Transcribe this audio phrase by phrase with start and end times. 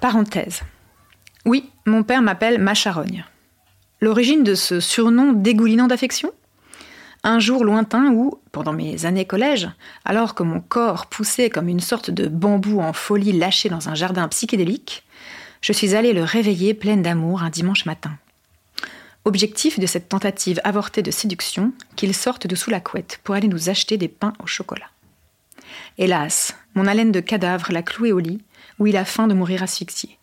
[0.00, 0.60] Parenthèse.
[1.44, 3.24] Oui, mon père m'appelle ma charogne.
[4.00, 6.32] L'origine de ce surnom dégoulinant d'affection?
[7.22, 9.68] Un jour lointain où, pendant mes années collège,
[10.04, 13.94] alors que mon corps poussait comme une sorte de bambou en folie lâché dans un
[13.94, 15.04] jardin psychédélique,
[15.60, 18.16] je suis allée le réveiller pleine d'amour un dimanche matin.
[19.24, 23.48] Objectif de cette tentative avortée de séduction, qu'il sorte de sous la couette pour aller
[23.48, 24.90] nous acheter des pains au chocolat.
[25.98, 28.42] Hélas, mon haleine de cadavre l'a cloué au lit,
[28.78, 30.18] où il a faim de mourir asphyxié.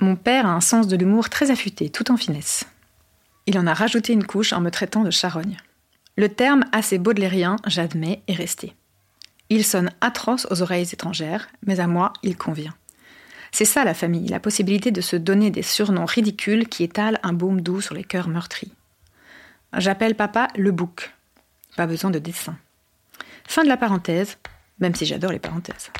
[0.00, 2.66] Mon père a un sens de l'humour très affûté, tout en finesse.
[3.46, 5.56] Il en a rajouté une couche en me traitant de charogne.
[6.16, 8.74] Le terme assez baudelairien, j'admets, est resté.
[9.50, 12.74] Il sonne atroce aux oreilles étrangères, mais à moi, il convient.
[13.52, 17.32] C'est ça la famille, la possibilité de se donner des surnoms ridicules qui étalent un
[17.32, 18.72] baume doux sur les cœurs meurtris.
[19.76, 21.12] J'appelle papa le bouc.
[21.76, 22.56] Pas besoin de dessin.
[23.46, 24.38] Fin de la parenthèse,
[24.80, 25.90] même si j'adore les parenthèses.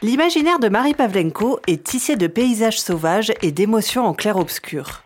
[0.00, 5.02] L'imaginaire de Marie Pavlenko est tissé de paysages sauvages et d'émotions en clair-obscur.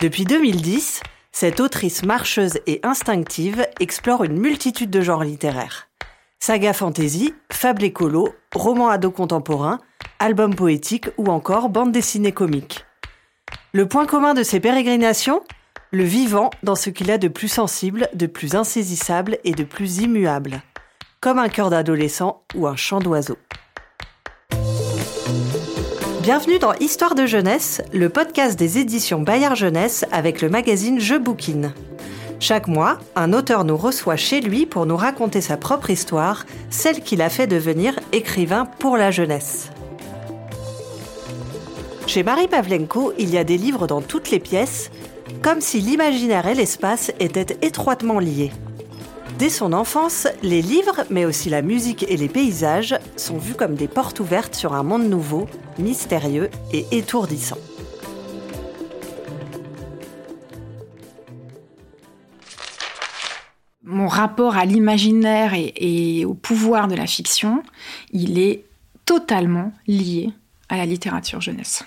[0.00, 5.88] Depuis 2010, cette autrice marcheuse et instinctive explore une multitude de genres littéraires.
[6.40, 9.78] Saga fantasy, fable écolo, roman ado contemporain,
[10.18, 12.84] album poétique ou encore bande dessinée comique.
[13.72, 15.42] Le point commun de ces pérégrinations?
[15.92, 19.98] Le vivant dans ce qu'il a de plus sensible, de plus insaisissable et de plus
[19.98, 20.62] immuable.
[21.20, 23.36] Comme un cœur d'adolescent ou un chant d'oiseau.
[26.22, 31.14] Bienvenue dans Histoire de jeunesse, le podcast des éditions Bayard Jeunesse avec le magazine Je
[31.14, 31.72] Bouquine.
[32.40, 37.00] Chaque mois, un auteur nous reçoit chez lui pour nous raconter sa propre histoire, celle
[37.00, 39.70] qui l'a fait devenir écrivain pour la jeunesse.
[42.06, 44.90] Chez Marie Pavlenko, il y a des livres dans toutes les pièces,
[45.40, 48.52] comme si l'imaginaire et l'espace étaient étroitement liés.
[49.40, 53.74] Dès son enfance, les livres, mais aussi la musique et les paysages, sont vus comme
[53.74, 57.56] des portes ouvertes sur un monde nouveau, mystérieux et étourdissant.
[63.82, 67.62] mon rapport à l'imaginaire et, au pouvoir de la fiction,
[68.12, 68.64] il est
[69.04, 70.30] totalement lié
[70.68, 71.82] à la littérature jeunesse.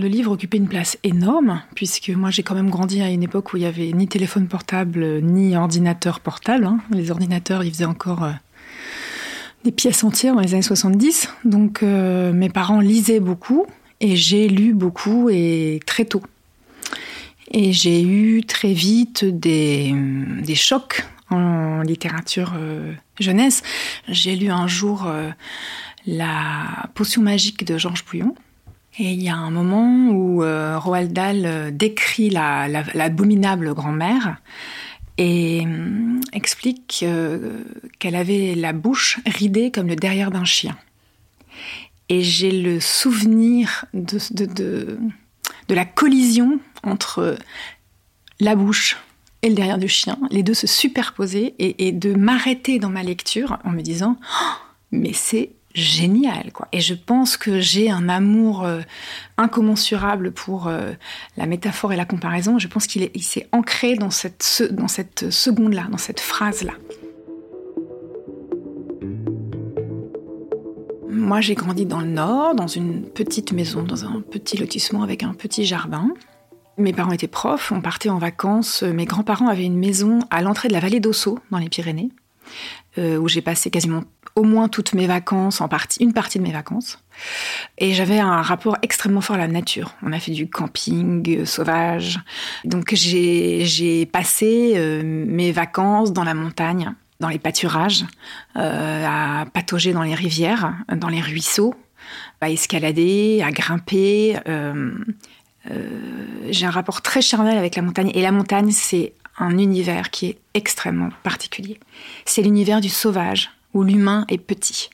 [0.00, 3.52] Le livre occupait une place énorme, puisque moi j'ai quand même grandi à une époque
[3.52, 6.64] où il n'y avait ni téléphone portable, ni ordinateur portable.
[6.64, 6.78] Hein.
[6.90, 8.32] Les ordinateurs, ils faisaient encore euh,
[9.64, 11.28] des pièces entières dans les années 70.
[11.44, 13.66] Donc euh, mes parents lisaient beaucoup,
[14.00, 16.22] et j'ai lu beaucoup, et très tôt.
[17.50, 19.92] Et j'ai eu très vite des,
[20.42, 23.62] des chocs en littérature euh, jeunesse.
[24.08, 25.30] J'ai lu un jour euh,
[26.06, 28.34] La potion magique de Georges Bouillon.
[28.98, 34.36] Et il y a un moment où euh, Roald Dahl décrit l'abominable la, grand-mère
[35.16, 35.66] et
[36.32, 37.04] explique
[37.98, 40.76] qu'elle avait la bouche ridée comme le derrière d'un chien.
[42.08, 44.18] Et j'ai le souvenir de,
[45.68, 47.36] de la collision entre
[48.40, 48.96] la bouche
[49.42, 53.58] et le derrière du chien, les deux se superposer et, de m'arrêter dans ma lecture
[53.64, 54.46] en me disant oh,
[54.90, 56.68] mais c'est génial quoi.
[56.72, 58.80] Et je pense que j'ai un amour euh,
[59.36, 60.92] incommensurable pour euh,
[61.36, 62.58] la métaphore et la comparaison.
[62.58, 66.72] Je pense qu'il s'est ancré dans cette, dans cette seconde-là, dans cette phrase-là.
[71.08, 75.22] Moi, j'ai grandi dans le Nord, dans une petite maison, dans un petit lotissement avec
[75.22, 76.10] un petit jardin.
[76.78, 78.82] Mes parents étaient profs, on partait en vacances.
[78.82, 82.10] Mes grands-parents avaient une maison à l'entrée de la vallée d'Ossau, dans les Pyrénées,
[82.96, 84.04] euh, où j'ai passé quasiment
[84.36, 86.98] au moins toutes mes vacances, en partie, une partie de mes vacances.
[87.78, 89.94] Et j'avais un rapport extrêmement fort à la nature.
[90.02, 92.20] On a fait du camping euh, sauvage.
[92.64, 98.06] Donc j'ai passé euh, mes vacances dans la montagne, dans les pâturages,
[98.54, 101.74] à patauger dans les rivières, dans les ruisseaux,
[102.40, 104.38] à escalader, à grimper.
[105.70, 105.74] Euh,
[106.48, 108.10] j'ai un rapport très charnel avec la montagne.
[108.14, 111.78] Et la montagne, c'est un univers qui est extrêmement particulier.
[112.24, 114.90] C'est l'univers du sauvage, où l'humain est petit.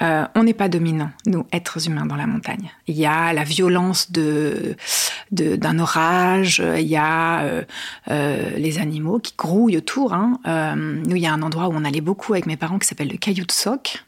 [0.00, 2.70] Euh, on n'est pas dominant, nous, êtres humains, dans la montagne.
[2.86, 4.76] Il y a la violence de
[5.32, 7.42] d'un orage, il y a
[8.08, 10.14] euh, les animaux qui grouillent autour.
[10.14, 10.38] Hein.
[10.76, 13.08] nous, il y a un endroit où on allait beaucoup avec mes parents qui s'appelle
[13.08, 14.04] le Caillou de Soc.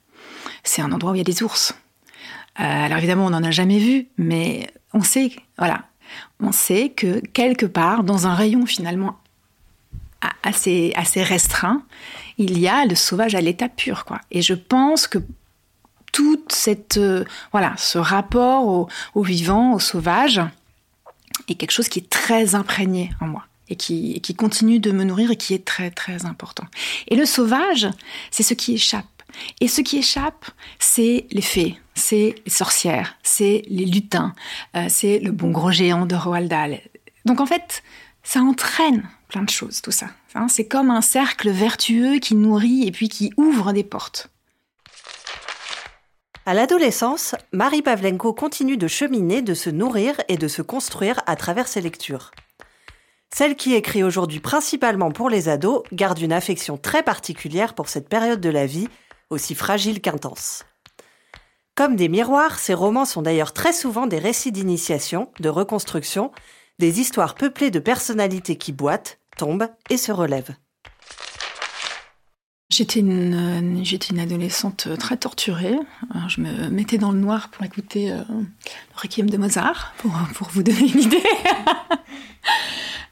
[0.63, 1.75] C'est un endroit où il y a des ours.
[2.55, 5.85] alors évidemment, on n'en a jamais vu, mais on sait, voilà,
[6.41, 9.19] on sait que quelque part, dans un rayon finalement
[10.43, 11.83] assez, assez restreint,
[12.39, 14.21] il y a le sauvage à l'état pur, quoi.
[14.31, 15.19] Et je pense que
[16.13, 20.41] toute cette, euh, voilà, ce rapport au, au, vivant, au sauvage,
[21.49, 25.05] est quelque chose qui est très imprégné en moi et qui, qui continue de me
[25.05, 26.65] nourrir et qui est très très important.
[27.09, 27.89] Et le sauvage,
[28.31, 29.07] c'est ce qui échappe.
[29.61, 30.47] Et ce qui échappe,
[30.81, 34.35] c'est les fées, c'est les sorcières, c'est les lutins,
[34.77, 36.81] euh, c'est le bon gros géant de Roald Dahl.
[37.25, 37.85] Donc en fait,
[38.25, 40.07] ça entraîne plein de choses, tout ça.
[40.35, 40.49] Hein.
[40.49, 44.29] c'est comme un cercle vertueux qui nourrit et puis qui ouvre des portes.
[46.47, 51.37] À l'adolescence, Marie Pavlenko continue de cheminer, de se nourrir et de se construire à
[51.37, 52.33] travers ses lectures.
[53.33, 58.09] Celle qui écrit aujourd'hui principalement pour les ados garde une affection très particulière pour cette
[58.09, 58.89] période de la vie,
[59.31, 60.65] aussi fragile qu'intense.
[61.77, 66.33] Comme des miroirs, ces romans sont d'ailleurs très souvent des récits d'initiation, de reconstruction,
[66.81, 70.57] des histoires peuplées de personnalités qui boitent, tombent et se relèvent.
[72.73, 75.77] J'étais une, une adolescente très torturée.
[76.29, 78.47] je me mettais dans le noir pour écouter euh, le
[78.95, 81.23] Requiem de Mozart, pour, vous donner une idée.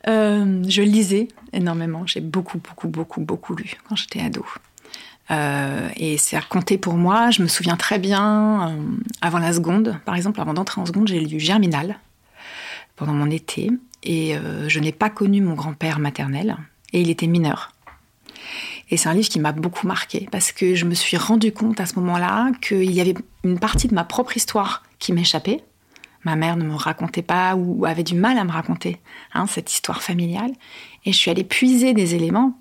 [0.07, 2.07] Euh, je lisais énormément.
[2.07, 4.47] J'ai beaucoup, beaucoup, beaucoup, beaucoup lu quand j'étais ado.
[5.31, 7.31] Euh, et c'est raconté pour moi.
[7.31, 8.83] Je me souviens très bien, euh,
[9.21, 11.99] avant la seconde, par exemple, avant d'entrer en seconde, j'ai lu Germinal
[12.99, 13.71] pendant mon été.
[14.03, 14.35] Et
[14.69, 16.57] je n'ai pas connu mon grand-père maternel.
[16.93, 17.73] Et il était mineur.
[18.91, 21.81] Et c'est un livre qui m'a beaucoup marqué parce que je me suis rendu compte
[21.81, 23.15] à ce moment-là qu'il y avait
[23.45, 25.63] une partie de ma propre histoire qui m'échappait
[26.25, 29.01] ma mère ne me racontait pas ou avait du mal à me raconter
[29.35, 30.53] hein, cette histoire familiale.
[31.05, 32.59] Et je suis allée puiser des éléments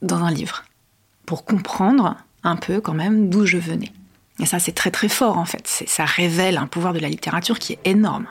[0.00, 0.64] dans un livre
[1.26, 3.92] pour comprendre un peu quand même d'où je venais.
[4.40, 5.66] Et ça, c'est très très fort en fait.
[5.86, 8.26] Ça révèle un pouvoir de la littérature qui est énorme.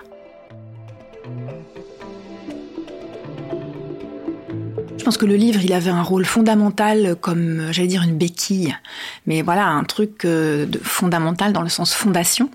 [5.01, 8.77] Je pense que le livre, il avait un rôle fondamental comme, j'allais dire, une béquille.
[9.25, 12.51] Mais voilà, un truc euh, de fondamental dans le sens fondation.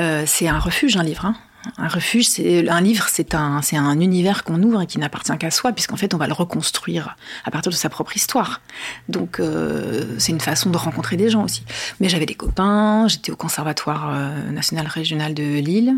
[0.00, 1.26] Euh, c'est un refuge, un livre.
[1.26, 1.36] Hein.
[1.78, 5.38] Un refuge, c'est un livre, c'est un, c'est un univers qu'on ouvre et qui n'appartient
[5.38, 8.62] qu'à soi, puisqu'en fait, on va le reconstruire à partir de sa propre histoire.
[9.08, 11.62] Donc, euh, c'est une façon de rencontrer des gens aussi.
[12.00, 14.12] Mais j'avais des copains, j'étais au Conservatoire
[14.50, 15.94] national régional de Lille.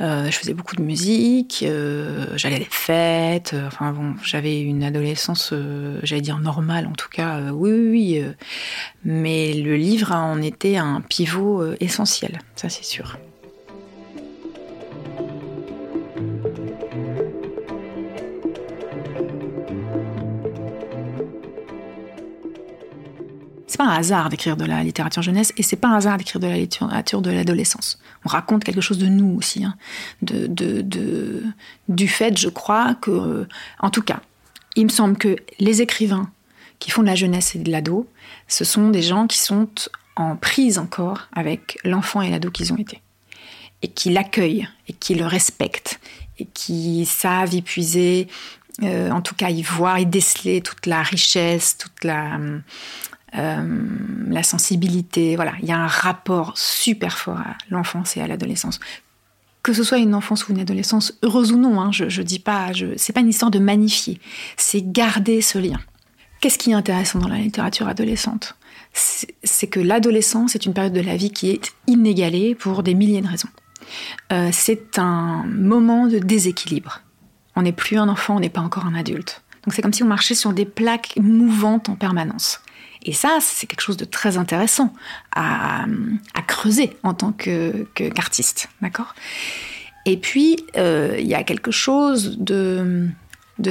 [0.00, 3.54] Euh, je faisais beaucoup de musique, euh, j'allais à des fêtes.
[3.54, 3.70] Euh,
[4.22, 5.54] j'avais une adolescence,
[6.02, 7.40] j'allais dire normale en tout cas.
[7.52, 8.22] oui, oui, oui.
[9.04, 13.18] mais le livre en était un pivot essentiel, ça c'est sûr.
[23.76, 26.40] C'est pas un hasard d'écrire de la littérature jeunesse et c'est pas un hasard d'écrire
[26.40, 27.98] de la littérature de l'adolescence.
[28.24, 29.76] On raconte quelque chose de nous aussi, hein.
[30.22, 31.42] de,
[31.86, 33.46] du fait, je crois que,
[33.80, 34.20] en tout cas,
[34.76, 36.30] il me semble que les écrivains
[36.78, 38.08] qui font de la jeunesse et de l'ado,
[38.48, 39.68] ce sont des gens qui sont
[40.16, 43.02] en prise encore avec l'enfant et l'ado qu'ils ont été
[43.82, 46.00] et qui l'accueillent et qui le respectent
[46.38, 48.28] et qui savent y puiser,
[48.82, 52.38] euh, en tout cas y voir, y déceler toute la richesse, toute la
[53.36, 53.86] euh,
[54.28, 55.36] la sensibilité.
[55.36, 58.80] Voilà, il y a un rapport super fort à l'enfance et à l'adolescence.
[59.62, 62.70] Que ce soit une enfance ou une adolescence, heureuse ou non, hein, je, dis pas,
[62.96, 64.20] c'est pas une histoire de magnifier,
[64.56, 65.80] c'est garder ce lien.
[66.40, 68.56] Qu'est-ce qui est intéressant dans la littérature adolescente?
[68.92, 73.20] C'est, que l'adolescence est une période de la vie qui est inégalée pour des milliers
[73.20, 73.48] de raisons.
[74.32, 77.02] Euh, c'est un moment de déséquilibre.
[77.56, 79.42] On n'est plus un enfant, on n'est pas encore un adulte.
[79.64, 82.60] Donc c'est comme si on marchait sur des plaques mouvantes en permanence.
[83.06, 84.92] Et ça, c'est quelque chose de très intéressant
[85.34, 85.86] à,
[86.48, 89.14] creuser en tant qu'artiste, d'accord?
[90.06, 93.08] Et puis, euh, il y a quelque chose de,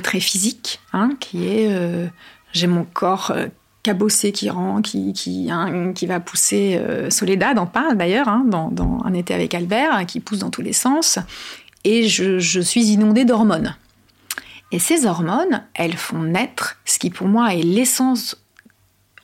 [0.02, 2.08] très physique, hein, qui est euh,
[2.54, 3.48] j'ai mon corps euh,
[3.84, 6.82] cabossé qui rend, hein, qui va pousser.
[7.10, 10.74] Soledad en parle d'ailleurs, hein, dans, Un été avec Albert, qui pousse dans tous les
[10.74, 11.20] sens.
[11.84, 13.76] Et je suis inondée d'hormones.
[14.72, 18.38] Et ces hormones, elles font naître ce qui pour moi est l'essence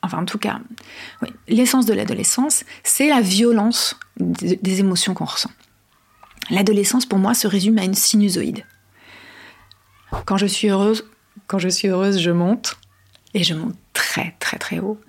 [0.02, 0.60] enfin en tout cas,
[1.48, 5.52] l'essence de l'adolescence, c'est la violence des, émotions qu'on ressent.
[6.50, 8.66] L'adolescence, pour moi, se résume à une sinusoïde.
[10.26, 11.06] Quand je suis heureuse,
[11.48, 12.78] quand je suis heureuse, je monte
[13.34, 15.00] et je monte très très très haut.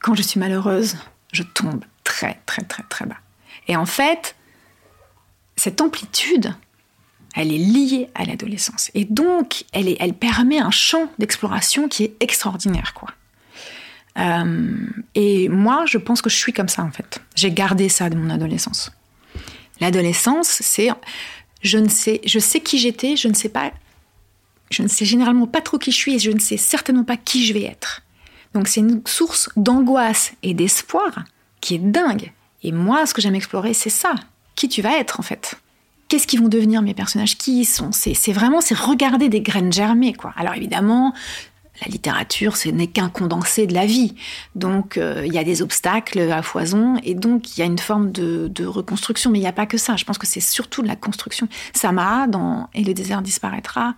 [0.00, 0.96] Quand je suis malheureuse,
[1.32, 3.18] je tombe très très très très bas.
[3.68, 4.36] Et en fait,
[5.56, 6.54] cette amplitude,
[7.34, 8.90] elle est liée à l'adolescence.
[8.94, 13.10] Et donc, elle, est, elle permet un champ d'exploration qui est extraordinaire, quoi.
[14.18, 14.74] Euh,
[15.14, 17.20] et moi, je pense que je suis comme ça en fait.
[17.36, 18.90] J'ai gardé ça de mon adolescence.
[19.80, 20.90] L'adolescence, c'est
[21.62, 23.72] je ne sais, je sais qui j'étais, je ne sais pas,
[24.70, 27.16] je ne sais généralement pas trop qui je suis et je ne sais certainement pas
[27.16, 28.02] qui je vais être.
[28.54, 31.24] Donc c'est une source d'angoisse et d'espoir
[31.60, 32.32] qui est dingue.
[32.62, 34.14] Et moi, ce que j'aime explorer, c'est ça.
[34.54, 35.56] Qui tu vas être en fait
[36.08, 37.38] Qu'est-ce qu'ils vont devenir mes personnages?
[37.38, 37.92] Qui ils sont?
[37.92, 40.34] C'est vraiment c'est regarder des graines germer quoi.
[40.36, 41.14] Alors évidemment,
[41.80, 44.14] la littérature, ce n'est qu'un condensé de la vie.
[44.54, 47.78] Donc, euh, il y a des obstacles à foison, et donc il y a une
[47.78, 49.30] forme de, reconstruction.
[49.30, 49.96] Mais il n'y a pas que ça.
[49.96, 51.48] Je pense que c'est surtout de la construction.
[51.74, 53.94] Samaha, dans Et le désert disparaîtra,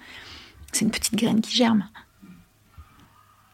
[0.73, 1.89] c'est une petite graine qui germe.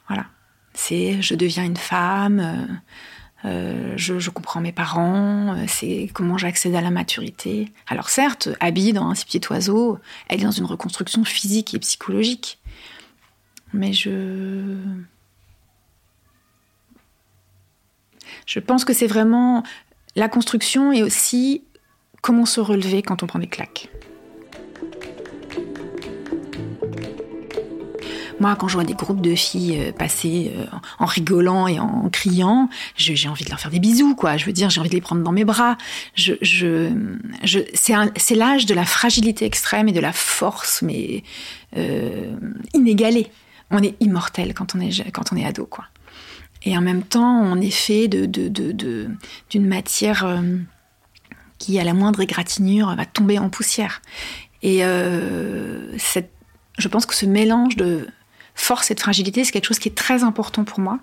[0.09, 0.27] Voilà.
[0.75, 2.67] C'est je deviens une femme, euh,
[3.45, 7.73] euh, je, comprends mes parents, c'est comment j'accède à la maturité.
[7.87, 11.79] Alors certes, Abby, dans Un si petit oiseau, elle est dans une reconstruction physique et
[11.79, 12.59] psychologique.
[13.73, 14.77] Mais je.
[18.47, 19.63] Je pense que c'est vraiment
[20.17, 21.63] la construction et aussi
[22.23, 23.91] comment se relever quand on prend des claques.
[28.41, 30.65] Moi, quand je vois des groupes de filles euh, passer euh,
[31.01, 34.37] en rigolant et en criant, j'ai envie de leur faire des bisous, quoi.
[34.37, 35.77] Je veux dire, j'ai envie de les prendre dans mes bras.
[36.15, 36.91] Je, je,
[37.43, 41.25] je c'est l'âge de la fragilité extrême et de la force, mais
[41.77, 42.37] euh,
[42.75, 43.29] inégalée
[43.71, 45.85] on est immortel quand on est, quand on est ado, quoi.
[46.65, 50.57] Et en même temps, on est fait d'une matière euh,
[51.59, 54.03] qui, à la moindre égratignure, va tomber en poussière.
[54.63, 55.97] Et euh,
[56.79, 58.09] je pense que ce mélange de
[58.55, 60.99] force et de fragilité, c'est quelque chose qui est très important pour moi.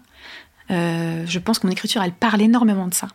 [0.72, 3.07] Euh, je pense que mon écriture, elle parle énormément de ça.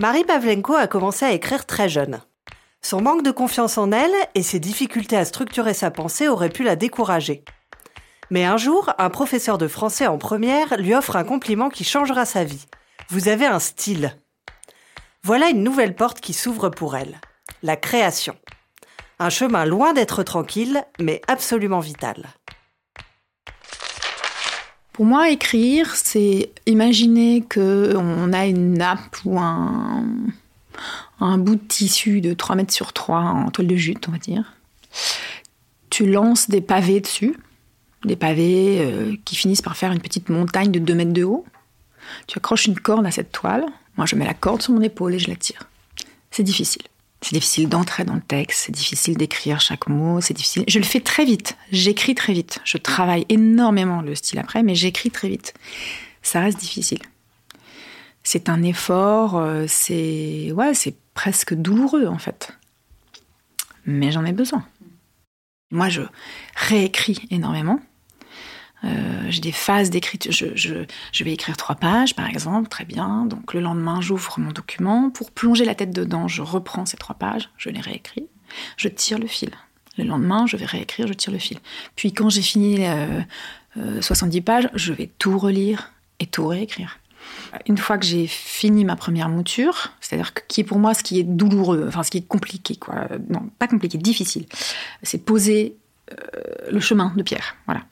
[0.00, 2.20] Marie Pavlenko a commencé à écrire très jeune.
[2.84, 6.64] Son manque de confiance en elle et ses difficultés à structurer sa pensée auraient pu
[6.64, 7.44] la décourager.
[8.30, 12.24] Mais un jour, un professeur de français en première lui offre un compliment qui changera
[12.24, 12.66] sa vie.
[13.08, 14.16] Vous avez un style.
[15.22, 17.20] Voilà une nouvelle porte qui s'ouvre pour elle.
[17.62, 18.34] La création.
[19.20, 22.26] Un chemin loin d'être tranquille, mais absolument vital.
[24.92, 30.04] Pour moi, écrire, c'est imaginer qu'on a une nappe ou un,
[31.20, 34.18] un bout de tissu de 3 mètres sur 3 en toile de jute, on va
[34.18, 34.54] dire.
[35.90, 37.36] Tu lances des pavés dessus,
[38.04, 41.44] des pavés euh, qui finissent par faire une petite montagne de 2 mètres de haut.
[42.26, 43.64] Tu accroches une corde à cette toile.
[43.96, 45.68] Moi, je mets la corde sur mon épaule et je la tire.
[46.30, 46.82] C'est difficile.
[47.20, 50.64] C'est difficile d'entrer dans le texte, c'est difficile d'écrire chaque mot, c'est difficile.
[50.66, 52.58] Je le fais très vite, j'écris très vite.
[52.64, 55.54] Je travaille énormément le style après, mais j'écris très vite.
[56.22, 56.98] Ça reste difficile
[58.22, 62.56] c'est un effort, euh, c'est ouais, c'est presque douloureux en fait.
[63.84, 64.64] Mais j'en ai besoin.
[65.70, 66.02] Moi, je
[66.54, 67.80] réécris énormément.
[68.84, 70.32] Euh, j'ai des phases d'écriture.
[70.32, 73.26] Je, je, vais écrire trois pages, par exemple, très bien.
[73.26, 75.10] Donc le lendemain, j'ouvre mon document.
[75.10, 78.26] Pour plonger la tête dedans, je reprends ces trois pages, je les réécris,
[78.76, 79.50] je tire le fil.
[79.98, 81.58] Le lendemain, je vais réécrire, je tire le fil.
[81.96, 82.80] Puis quand j'ai fini
[84.00, 86.98] 70 euh, pages, je vais tout relire et tout réécrire.
[87.66, 91.20] Une fois que j'ai fini ma première mouture, c'est-à-dire qui est pour moi ce qui
[91.20, 93.08] est douloureux, enfin ce qui est compliqué, quoi.
[93.28, 94.46] Non, pas compliqué, difficile.
[95.02, 95.76] C'est poser
[96.10, 97.56] euh, le chemin de pierre.
[97.66, 97.82] Voilà.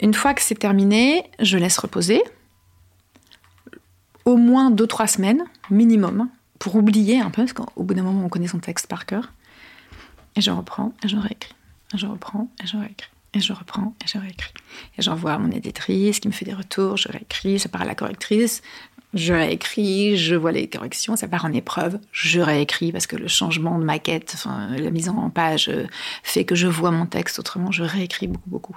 [0.00, 2.22] Une fois que c'est terminé, je laisse reposer
[4.24, 8.28] au moins 2-3 semaines minimum pour oublier un peu, parce qu'au bout d'un moment, on
[8.28, 9.32] connaît son texte par cœur.
[10.34, 11.54] Et je reprends et je réécris.
[11.94, 13.08] je reprends et je réécris.
[13.36, 14.54] Et je reprends et je réécris.
[14.96, 17.84] Et j'envoie à mon éditrice qui me fait des retours, je réécris, ça part à
[17.84, 18.62] la correctrice,
[19.12, 23.28] je réécris, je vois les corrections, ça part en épreuve, je réécris parce que le
[23.28, 25.86] changement de maquette, la mise en page euh,
[26.22, 28.76] fait que je vois mon texte autrement, je réécris beaucoup, beaucoup.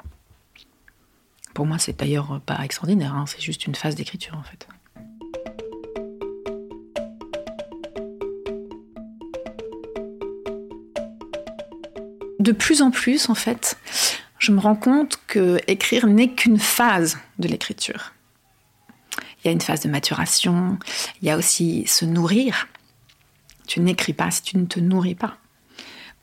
[1.54, 4.68] Pour moi, c'est d'ailleurs pas extraordinaire, hein, c'est juste une phase d'écriture en fait.
[12.40, 13.78] De plus en plus, en fait,
[14.40, 18.14] je me rends compte que écrire n'est qu'une phase de l'écriture.
[19.44, 20.78] Il y a une phase de maturation,
[21.22, 22.68] il y a aussi se nourrir.
[23.68, 25.38] Tu n'écris pas si tu ne te nourris pas.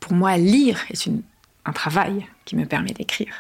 [0.01, 1.09] Pour moi, lire est
[1.65, 3.33] un travail qui me permet d'écrire.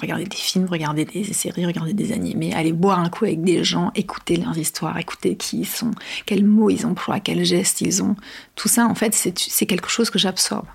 [0.00, 3.62] Regarder des films, regarder des séries, regarder des animés, aller boire un coup avec des
[3.62, 5.90] gens, écouter leurs histoires, écouter qui ils sont,
[6.24, 8.16] quels mots ils emploient, quels gestes ils ont.
[8.56, 10.66] Tout ça, en fait, c'est quelque chose que j'absorbe.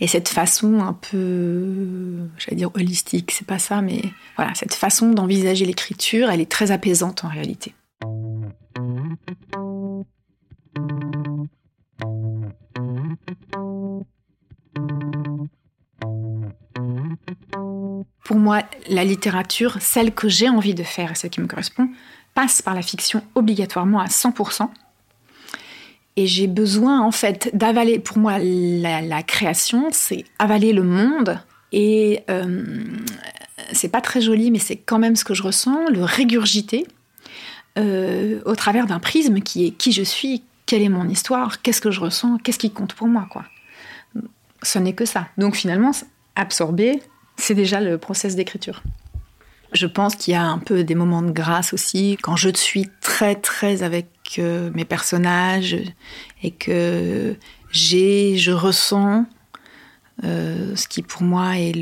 [0.00, 4.02] Et cette façon un peu, j'allais dire holistique, c'est pas ça, mais
[4.36, 7.74] voilà, cette façon d'envisager l'écriture, elle est très apaisante en réalité.
[18.24, 21.88] Pour moi, la littérature, celle que j'ai envie de faire et celle qui me correspond,
[22.34, 24.68] passe par la fiction obligatoirement à 100%.
[26.16, 27.98] Et j'ai besoin, en fait, d'avaler.
[27.98, 31.40] Pour moi, la, création, c'est avaler le monde.
[31.72, 32.64] Et euh,
[33.72, 36.86] c'est pas très joli, mais c'est quand même ce que je ressens, le régurgiter
[37.78, 41.80] euh, au travers d'un prisme qui est qui je suis, quelle est mon histoire, qu'est-ce
[41.80, 43.44] que je ressens, qu'est-ce qui compte pour moi, quoi.
[44.62, 45.26] Ce n'est que ça.
[45.36, 45.90] Donc finalement,
[46.36, 47.02] absorber,
[47.36, 48.82] c'est déjà le process d'écriture.
[49.72, 52.88] Je pense qu'il y a un peu des moments de grâce aussi, quand je suis
[53.00, 54.06] très très avec
[54.38, 55.76] euh, mes personnages
[56.42, 57.36] et que
[57.70, 59.26] j'ai, je ressens
[60.22, 61.74] euh, ce qui pour moi est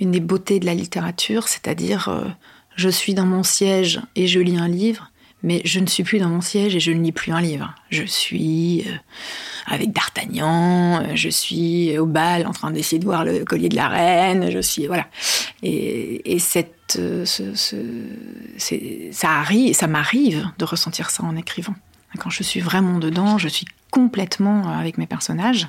[0.00, 2.24] une des beautés de la littérature, c'est-à-dire euh,
[2.76, 5.10] je suis dans mon siège et je lis un livre,
[5.44, 7.74] mais je ne suis plus dans mon siège et je ne lis plus un livre.
[7.90, 8.84] Je suis
[9.66, 13.88] avec D'Artagnan, je suis au bal en train d'essayer de voir le collier de la
[13.88, 15.06] reine, je suis voilà.
[15.62, 16.98] Et, cette,
[19.12, 21.74] ça arrive, ça m'arrive de ressentir ça en écrivant.
[22.18, 25.68] Quand je suis vraiment dedans, je suis complètement avec mes personnages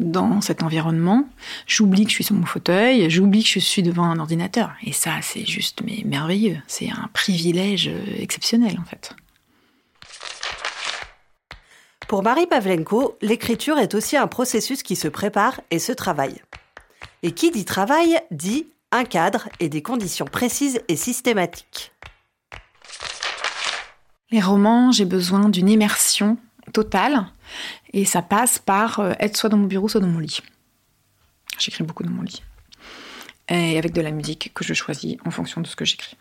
[0.00, 1.28] dans cet environnement.
[1.66, 4.70] J'oublie que je suis sur mon fauteuil, j'oublie que je suis devant un ordinateur.
[4.82, 6.56] Et ça, c'est juste mais merveilleux.
[6.66, 9.14] C'est un privilège exceptionnel en fait.
[12.08, 16.40] Pour Marie Pavlenko, l'écriture est aussi un processus qui se prépare et se travaille.
[17.22, 21.92] Et qui dit travail dit un cadre et des conditions précises et systématiques.
[24.30, 26.38] Les romans, j'ai besoin d'une immersion
[26.72, 27.26] totale
[27.92, 30.40] et ça passe par euh, être soit dans mon bureau, soit dans mon lit.
[31.58, 32.42] J'écris beaucoup dans mon lit.
[33.48, 36.16] Et avec de la musique que je choisis en fonction de ce que j'écris.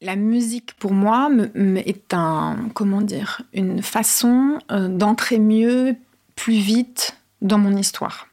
[0.00, 1.28] La musique, pour moi,
[1.74, 5.96] est un, comment dire, une façon euh, d'entrer mieux,
[6.36, 8.28] plus vite dans mon histoire.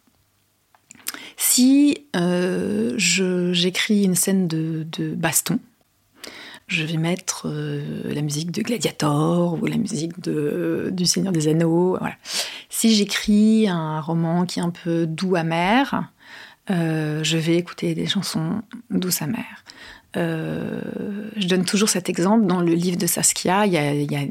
[1.37, 4.85] Si euh, j'écris une scène de,
[5.15, 5.59] baston,
[6.67, 11.97] je vais mettre euh, la musique de Gladiator ou la musique du Seigneur des Anneaux.
[12.69, 16.11] Si j'écris un roman qui est un peu doux amer,
[16.69, 19.63] je vais écouter des chansons douces amères.
[20.17, 20.81] Euh,
[21.35, 23.65] je donne toujours cet exemple dans le livre de Saskia.
[23.65, 24.21] Il y a,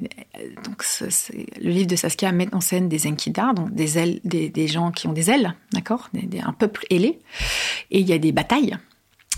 [0.64, 0.84] donc
[1.60, 5.12] le livre de Saskia met en scène des Enkidar, donc des des, gens qui ont
[5.12, 7.18] des ailes, d'accord, un peuple ailé.
[7.90, 8.76] Et il y a des batailles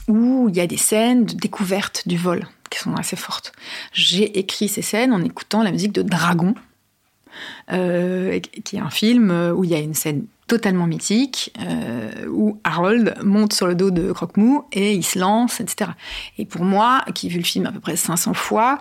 [0.08, 3.52] où il y a des scènes de découverte du vol qui sont assez fortes.
[3.92, 6.54] J'ai écrit ces scènes en écoutant la musique de Dragon,
[7.72, 12.60] euh, qui est un film où il y a une scène totalement mythique, euh, où
[12.64, 15.90] Harold monte sur le dos de Croque-Mou et il se lance, etc.
[16.38, 18.80] Et pour moi, qui ai vu le film à peu près 500 fois,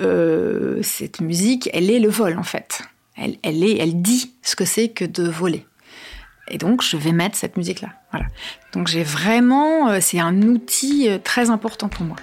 [0.00, 2.82] euh, cette musique, elle est le vol en fait.
[3.16, 5.66] Elle, elle, est, elle dit ce que c'est que de voler.
[6.48, 7.88] Et donc, je vais mettre cette musique-là.
[8.12, 8.26] Voilà.
[8.72, 12.16] Donc, j'ai vraiment, euh, c'est un outil très important pour moi.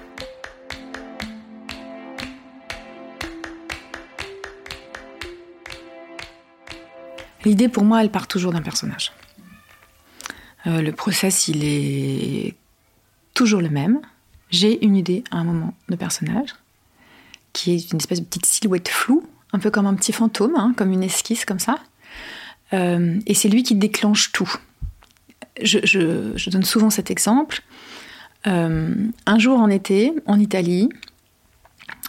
[7.45, 9.11] L'idée pour moi, elle part toujours d'un personnage.
[10.65, 12.55] Euh, le process, il est
[13.33, 13.99] toujours le même.
[14.49, 16.49] J'ai une idée à un moment de personnage,
[17.51, 20.73] qui est une espèce de petite silhouette floue, un peu comme un petit fantôme, hein,
[20.77, 21.79] comme une esquisse comme ça.
[22.73, 24.51] Euh, et c'est lui qui déclenche tout.
[25.61, 27.61] Je, donne souvent cet exemple.
[28.47, 28.93] Euh,
[29.25, 30.89] un jour en été, en Italie,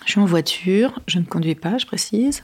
[0.07, 2.43] je suis en voiture, je ne conduis pas, je précise,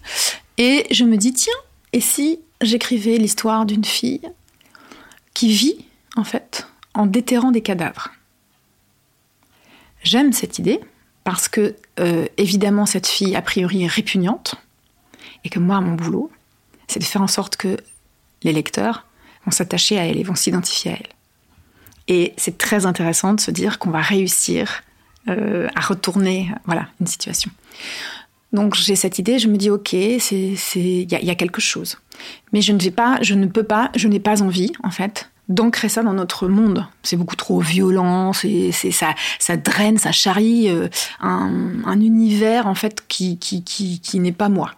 [0.58, 1.52] et je me dis, tiens,
[1.92, 4.22] et si j'écrivais l'histoire d'une fille
[5.34, 5.84] qui vit,
[6.16, 8.10] en fait, en déterrant des cadavres.
[10.02, 10.80] J'aime cette idée
[11.24, 14.54] parce que, euh, évidemment, cette fille, a priori, est répugnante
[15.44, 16.30] et que moi, mon boulot,
[16.88, 17.76] c'est de faire en sorte que
[18.42, 19.06] les lecteurs
[19.44, 21.08] vont s'attacher à elle et vont s'identifier à elle.
[22.08, 24.82] Et c'est très intéressant de se dire qu'on va réussir
[25.28, 27.50] euh, à retourner voilà, une situation.
[28.52, 31.98] Donc j'ai cette idée, je me dis ok, c'est il y, a quelque chose,
[32.52, 35.30] mais je ne vais pas, je ne peux pas, je n'ai pas envie en fait
[35.48, 36.86] d'ancrer ça dans notre monde.
[37.02, 40.88] C'est beaucoup trop violent, c'est ça, ça draine, ça charrie euh,
[41.20, 44.72] un, univers en fait qui qui, qui, n'est pas moi.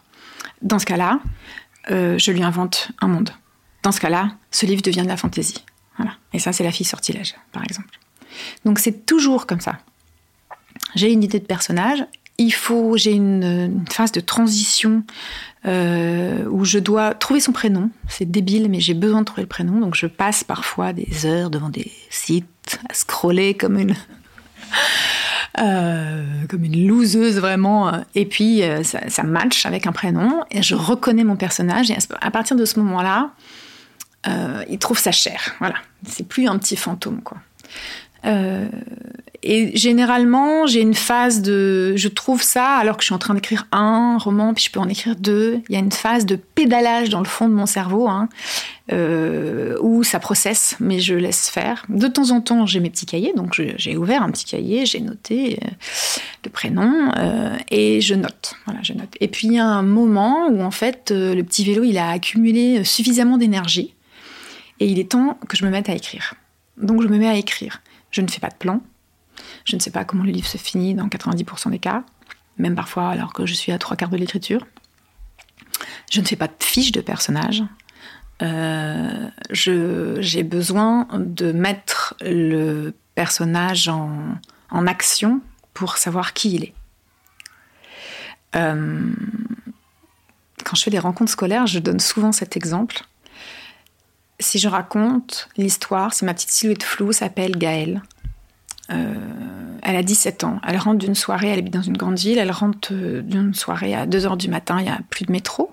[0.61, 1.21] Dans ce cas-là,
[1.91, 3.31] euh, je lui invente un monde.
[3.83, 5.65] Dans ce cas-là, ce livre devient de la fantaisie.
[6.33, 7.99] Et ça, c'est la fille sortilège, par exemple.
[8.65, 9.79] Donc c'est toujours comme ça.
[10.95, 12.05] J'ai une idée de personnage
[12.39, 15.05] il faut, j'ai une, phase de transition
[15.67, 17.91] euh, où je dois trouver son prénom.
[18.09, 21.51] C'est débile, mais j'ai besoin de trouver le prénom, donc je passe parfois des heures
[21.51, 23.95] devant des sites à scroller comme une
[25.61, 27.93] euh, comme une loseuse vraiment.
[28.15, 31.91] Et puis euh, ça, ça, match avec un prénom et je reconnais mon personnage.
[31.91, 33.31] Et à partir de ce moment-là,
[34.69, 35.55] il trouve sa chair.
[35.59, 35.75] Voilà,
[36.07, 37.39] c'est plus un petit fantôme quoi.
[39.45, 43.35] Et généralement, j'ai une phase de, je trouve ça alors que je suis en train
[43.35, 45.61] d'écrire un roman, puis je peux en écrire deux.
[45.69, 48.29] Il y a une phase de pédalage dans le fond de mon cerveau, hein,
[48.93, 51.85] euh, où ça processe, mais je laisse faire.
[51.89, 55.01] De temps en temps, j'ai mes petits cahiers, donc j'ai ouvert un petit cahier, j'ai
[55.01, 55.69] noté euh,
[56.45, 58.55] le prénom euh, et je note.
[58.67, 59.17] Voilà, je note.
[59.21, 61.99] Et puis il y a un moment où en fait, euh, le petit vélo, il
[61.99, 63.95] a accumulé suffisamment d'énergie
[64.79, 66.35] et il est temps que je me mette à écrire.
[66.77, 67.83] Donc je me mets à écrire.
[68.13, 68.81] Je ne fais pas de plan.
[69.65, 72.05] Je ne sais pas comment le livre se finit dans 90% des cas,
[72.59, 74.67] même parfois alors que je suis à trois quarts de l'écriture.
[76.11, 77.63] Je ne fais pas de fiche de personnage.
[78.43, 84.39] Euh, j'ai besoin de mettre le personnage en,
[84.87, 85.41] action
[85.75, 86.75] pour savoir qui il est.
[88.57, 89.13] Euh,
[90.65, 93.03] quand je fais des rencontres scolaires, je donne souvent cet exemple.
[94.41, 98.03] Si je raconte l'histoire, si ma petite silhouette floue s'appelle Gaëlle,
[98.91, 99.15] euh,
[99.83, 100.61] elle a 17 ans.
[100.67, 103.95] Elle rentre d'une soirée, elle habite dans une grande ville, elle rentre euh, d'une soirée
[103.95, 105.73] à 2 heures du matin, il n'y a plus de métro.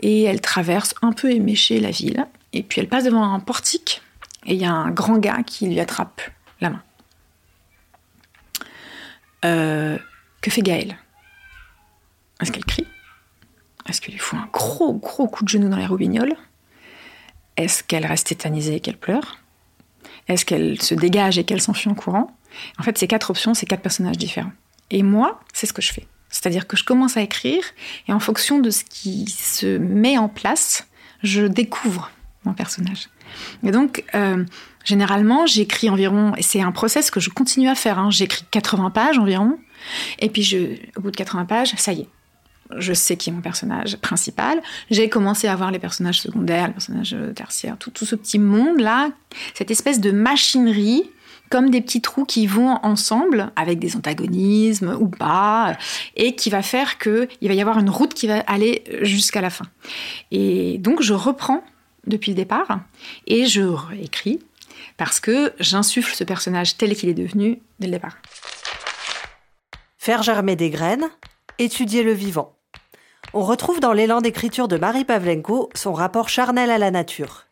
[0.00, 2.26] Et elle traverse un peu éméchée la ville.
[2.52, 4.02] Et puis elle passe devant un portique
[4.44, 6.20] et il y a un grand gars qui lui attrape
[6.60, 6.82] la main.
[9.44, 9.98] Euh,
[10.40, 10.96] que fait Gaëlle?
[12.40, 12.86] Est-ce qu'elle crie?
[13.88, 16.34] Est-ce qu'elle lui fout un gros, gros coup de genou dans les roubignoles
[17.56, 19.38] Est-ce qu'elle reste tétanisée et qu'elle pleure?
[20.28, 22.36] Est-ce qu'elle se dégage et qu'elle s'enfuit en courant
[22.78, 24.52] En fait, ces quatre options, c'est quatre personnages différents.
[24.90, 26.06] Et moi, c'est ce que je fais.
[26.28, 27.62] C'est-à-dire que je commence à écrire
[28.08, 30.86] et en fonction de ce qui se met en place,
[31.22, 32.10] je découvre
[32.44, 33.08] mon personnage.
[33.62, 34.44] Et donc, euh,
[34.84, 38.90] généralement, j'écris environ, et c'est un process que je continue à faire, hein, j'écris 80
[38.90, 39.58] pages environ,
[40.18, 42.08] et puis je, au bout de 80 pages, ça y est,
[42.78, 44.62] je sais qui est mon personnage principal.
[44.90, 49.10] J'ai commencé à voir les personnages secondaires, les personnages tertiaires, tout, ce petit monde-là,
[49.54, 51.10] cette espèce de machinerie
[51.50, 55.76] comme des petits trous qui vont ensemble avec des antagonismes ou pas,
[56.16, 59.50] et qui va faire qu'il va y avoir une route qui va aller jusqu'à la
[59.50, 59.66] fin.
[60.30, 61.62] Et donc je reprends
[62.06, 62.80] depuis le départ
[63.26, 64.40] et je réécris
[64.96, 68.16] parce que j'insuffle ce personnage tel qu'il est devenu dès le départ.
[69.98, 71.08] Faire germer des graines,
[71.58, 72.56] étudier le vivant.
[73.34, 77.46] On retrouve dans l'élan d'écriture de Marie Pavlenko son rapport charnel à la nature.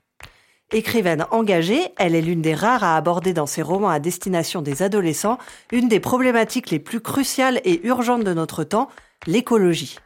[0.73, 4.83] Écrivaine engagée, elle est l'une des rares à aborder dans ses romans à destination des
[4.83, 5.38] adolescents
[5.73, 8.90] une des problématiques les plus cruciales et urgentes de notre temps,
[9.27, 9.97] l'écologie.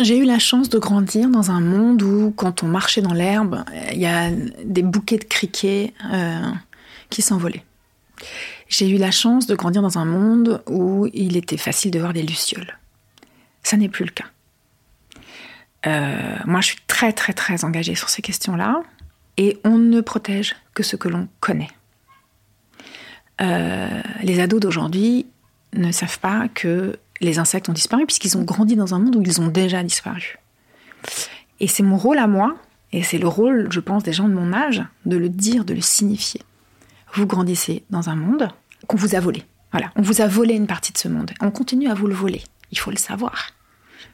[0.00, 3.64] J'ai eu la chance de grandir dans un monde où, quand on marchait dans l'herbe,
[3.92, 4.30] il y a
[4.64, 6.50] des bouquets de criquets euh,
[7.10, 7.64] qui s'envolaient.
[8.66, 12.14] J'ai eu la chance de grandir dans un monde où il était facile de voir
[12.14, 12.78] des lucioles.
[13.64, 14.26] Ça n'est plus le cas.
[15.86, 18.82] Euh, moi, je suis très, très, très engagée sur ces questions-là.
[19.36, 21.70] Et on ne protège que ce que l'on connaît.
[23.40, 25.26] Euh, les ados d'aujourd'hui
[25.72, 29.22] ne savent pas que les insectes ont disparu puisqu'ils ont grandi dans un monde où
[29.22, 30.38] ils ont déjà disparu.
[31.58, 32.56] Et c'est mon rôle à moi,
[32.92, 35.74] et c'est le rôle, je pense, des gens de mon âge, de le dire, de
[35.74, 36.42] le signifier.
[37.12, 38.48] Vous grandissez dans un monde
[38.86, 39.42] qu'on vous a volé.
[39.72, 41.32] Voilà, on vous a volé une partie de ce monde.
[41.40, 42.42] On continue à vous le voler.
[42.74, 43.50] Il faut le savoir.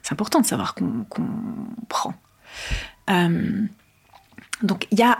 [0.02, 1.06] C'est important de savoir qu'on
[1.88, 2.14] prend.
[3.08, 3.66] Euh,
[4.62, 5.18] donc il y a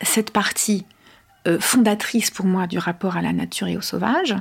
[0.00, 0.86] cette partie
[1.48, 4.36] euh, fondatrice pour moi du rapport à la nature et au sauvage,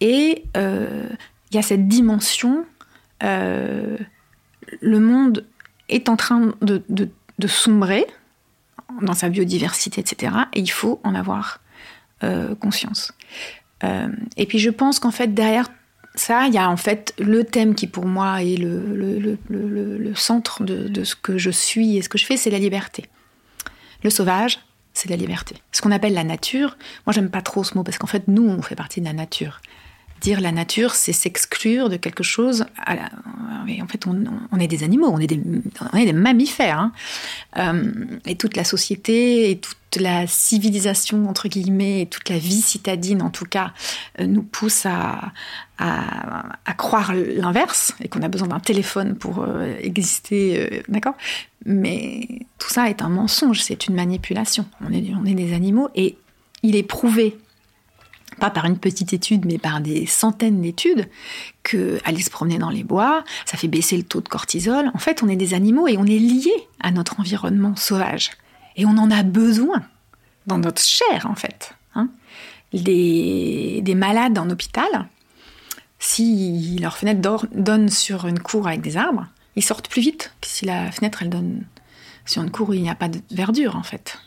[0.00, 1.06] et euh,
[1.50, 2.64] il y a cette dimension,
[3.20, 3.98] le
[4.82, 5.46] monde
[5.90, 8.06] est en train de, de, sombrer
[9.02, 11.60] dans sa biodiversité, etc., et il faut en avoir
[12.60, 13.12] conscience.
[13.82, 15.68] et puis je pense qu'en fait derrière
[16.16, 19.38] ça, il y a en fait le thème qui pour moi est le,
[20.14, 23.04] centre de, ce que je suis et ce que je fais, c'est la liberté.
[24.02, 24.60] Le sauvage,
[24.94, 25.56] c'est la liberté.
[25.72, 26.76] Ce qu'on appelle la nature,
[27.06, 29.12] moi j'aime pas trop ce mot parce qu'en fait nous on fait partie de la
[29.12, 29.60] nature.
[30.26, 32.66] Dire la nature, c'est s'exclure de quelque chose.
[32.84, 36.80] En fait, on, est des animaux, on est des, mammifères.
[36.80, 36.92] Hein.
[37.58, 37.92] Euh,
[38.24, 43.22] et toute la société et toute la civilisation, entre guillemets, et toute la vie citadine,
[43.22, 43.72] en tout cas,
[44.18, 45.32] euh, nous pousse à,
[45.78, 50.82] à, croire l'inverse et qu'on a besoin d'un téléphone pour euh, exister.
[50.88, 51.14] D'accord
[51.64, 52.26] Mais
[52.58, 54.66] tout ça est un mensonge, c'est une manipulation.
[54.84, 56.18] On est des animaux et
[56.64, 57.38] il est prouvé
[58.38, 61.08] pas par une petite étude, mais par des centaines d'études,
[61.62, 64.90] que aller se promener dans les bois, ça fait baisser le taux de cortisol.
[64.94, 68.30] En fait, on est des animaux et on est liés à notre environnement sauvage.
[68.76, 69.82] Et on en a besoin
[70.46, 71.74] dans notre chair, en fait.
[71.94, 72.10] Hein.
[72.72, 75.08] des, malades en hôpital,
[75.98, 80.48] si leur fenêtre donne sur une cour avec des arbres, ils sortent plus vite que
[80.48, 81.64] si la fenêtre elle donne
[82.26, 84.18] sur une cour où il n'y a pas de verdure, en fait.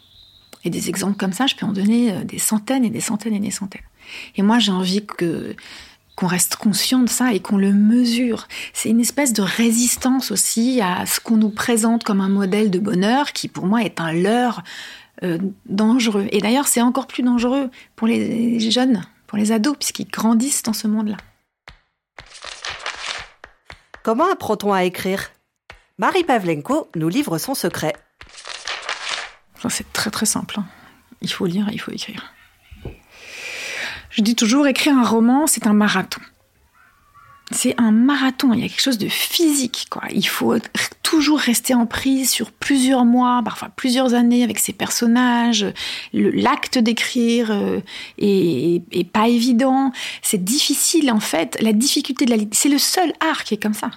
[0.63, 3.33] Et des exemples comme ça, je peux en donner euh, des centaines et des centaines
[3.33, 3.81] et des centaines.
[4.35, 5.55] Et moi, j'ai envie que
[6.15, 8.49] qu'on reste conscient de ça et qu'on le mesure.
[8.73, 12.79] C'est une espèce de résistance aussi à ce qu'on nous présente comme un modèle de
[12.79, 14.61] bonheur qui, pour moi, est un leurre
[15.23, 16.27] euh, dangereux.
[16.31, 20.73] Et d'ailleurs, c'est encore plus dangereux pour les jeunes, pour les ados, puisqu'ils grandissent dans
[20.73, 21.15] ce monde-là.
[24.03, 25.31] Comment apprend-on à écrire?
[25.97, 27.93] Marie Pavlenko nous livre son secret.
[29.69, 30.55] C'est très très simple.
[30.59, 30.65] Hein.
[31.21, 32.33] Il faut lire, il faut écrire.
[34.09, 36.21] Je dis toujours, écrire un roman, c'est un marathon.
[37.51, 40.03] C'est un marathon, il y a quelque chose de physique, quoi.
[40.11, 40.55] Il faut
[41.01, 45.65] toujours rester en prise sur plusieurs mois, parfois plusieurs années avec ses personnages.
[46.13, 47.79] L'acte d'écrire euh,
[48.19, 49.91] est, pas évident.
[50.21, 51.57] C'est difficile, en fait.
[51.61, 53.89] La difficulté de la c'est le seul art qui est comme ça.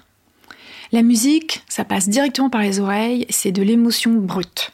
[0.92, 4.72] La musique, ça passe directement par les oreilles, c'est de l'émotion brute.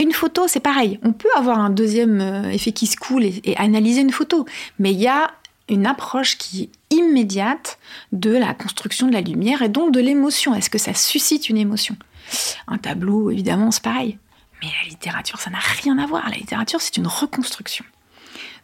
[0.00, 0.98] Une photo, c'est pareil.
[1.02, 4.46] On peut avoir un deuxième euh, effet qui se coule et, analyser une photo,
[4.78, 5.30] mais il y a
[5.68, 7.78] une approche qui est immédiate
[8.12, 10.54] de la construction de la lumière et donc de l'émotion.
[10.54, 11.96] Est-ce que ça suscite une émotion?
[12.66, 14.18] Un tableau, évidemment, c'est pareil.
[14.62, 16.28] Mais la littérature, ça n'a rien à voir.
[16.30, 17.84] La littérature, c'est une reconstruction.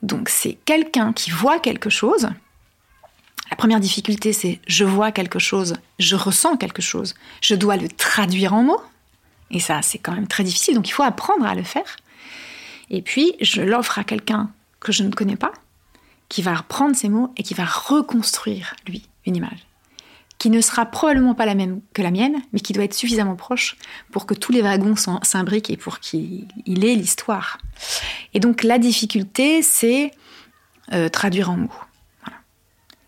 [0.03, 2.31] Donc c'est quelqu'un qui voit quelque chose.
[3.51, 7.88] La première difficulté, c'est je vois quelque chose, je ressens quelque chose, je dois le
[7.88, 8.83] traduire en mots.
[9.50, 11.96] Et ça, c'est quand même très difficile, donc il faut apprendre à le faire.
[12.90, 15.52] Et puis, je l'offre à quelqu'un que je ne connais pas,
[16.28, 19.66] qui va reprendre ces mots et qui va reconstruire, lui, une image.
[20.38, 23.37] Qui ne sera probablement pas la même que la mienne, mais qui doit être suffisamment
[23.37, 23.76] proche
[24.12, 27.59] pour que tous les wagons s'imbriquent et pour qu'il ait l'histoire.
[28.35, 30.11] Et donc, la difficulté, c'est
[30.92, 31.72] euh, traduire en mots.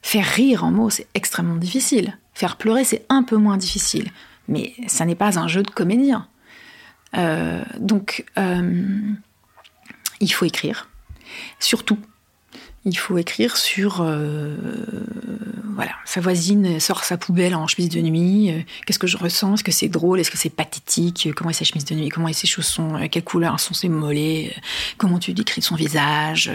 [0.01, 2.17] Faire rire en mots, c'est extrêmement difficile.
[2.33, 4.11] Faire pleurer, c'est un peu moins difficile
[4.49, 6.27] mais ça n'est pas un jeu de comédien.
[7.17, 9.01] Euh, donc, euh,
[10.21, 10.89] il faut écrire,
[11.59, 11.99] surtout
[12.85, 14.57] il faut écrire sur euh,
[15.79, 19.55] voilà sa voisine sort sa poubelle en chemise de nuit euh, qu'est-ce que je ressens?
[19.55, 20.19] Est-ce que c'est drôle?
[20.19, 21.29] Est-ce que c'est pathétique?
[21.37, 22.09] Comment est sa chemise de nuit?
[22.09, 22.97] Comment est ses chaussons?
[22.97, 24.53] Euh, quelle couleur sont ses mollets?
[24.97, 26.51] Comment tu décris son visage?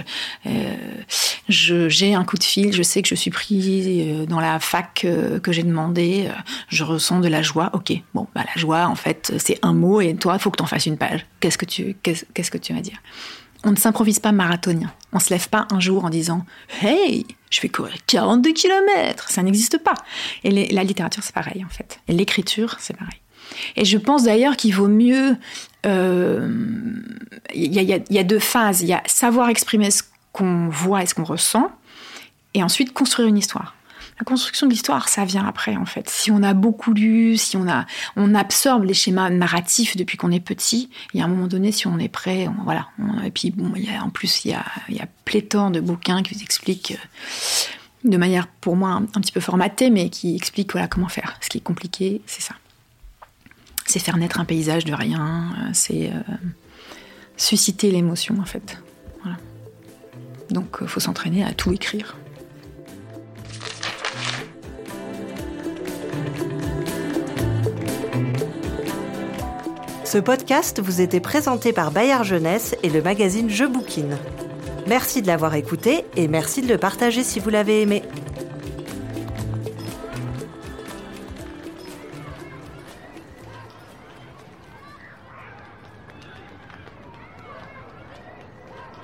[1.47, 5.07] J'ai un coup de fil je sais que je suis pris dans la fac
[5.43, 6.27] que j'ai demandé
[6.67, 7.69] je ressens de la joie.
[7.71, 10.57] Ok bon bah la joie en fait c'est un mot et toi il faut que
[10.57, 11.25] tu en fasses une page.
[11.39, 12.97] Qu'est-ce que tu qu'est-ce que tu vas dire?
[13.63, 14.91] On ne s'improvise pas marathonien.
[15.11, 16.45] On se lève pas un jour en disant
[16.81, 19.29] Hey, je vais courir 42 km.
[19.29, 19.93] Ça n'existe pas.
[20.43, 21.99] Et la littérature, c'est pareil en fait.
[22.07, 23.19] Et l'écriture, c'est pareil.
[23.75, 25.37] Et je pense d'ailleurs qu'il vaut mieux.
[25.83, 26.49] Il euh,
[27.53, 28.81] y, y, a deux phases.
[28.81, 31.71] Il y a savoir exprimer ce qu'on voit et ce qu'on ressent,
[32.53, 33.75] et ensuite construire une histoire.
[34.19, 36.09] La construction de l'histoire, ça vient après, en fait.
[36.09, 40.31] Si on a beaucoup lu, si on a, on absorbe les schémas narratifs depuis qu'on
[40.31, 42.87] est petit, il y a un moment donné, si on est prêt, voilà.
[43.25, 46.35] et puis, bon, en plus, il y a, il y a pléthore de bouquins qui
[46.35, 50.87] vous expliquent euh, de manière, pour moi, un, petit peu formatée, mais qui expliquent, voilà,
[50.87, 51.37] comment faire.
[51.41, 52.55] Ce qui est compliqué, c'est ça.
[53.85, 56.19] C'est faire naître un paysage de rien, euh, c'est euh,
[57.35, 58.77] susciter l'émotion, en fait.
[59.23, 59.37] Voilà.
[60.51, 62.15] Donc, faut s'entraîner à tout écrire.
[70.13, 74.15] Ce podcast vous était présenté par Bayard Jeunesse et le magazine Je Bouquine.
[74.85, 78.03] Merci de l'avoir écouté et merci de le partager si vous l'avez aimé.